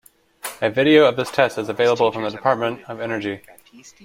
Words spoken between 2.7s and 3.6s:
of Energy.